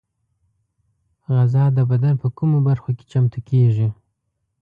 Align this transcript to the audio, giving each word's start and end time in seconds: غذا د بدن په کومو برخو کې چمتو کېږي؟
غذا 1.35 1.65
د 1.77 1.79
بدن 1.89 2.13
په 2.21 2.27
کومو 2.37 2.57
برخو 2.67 2.89
کې 2.97 3.05
چمتو 3.11 3.39
کېږي؟ 3.49 3.89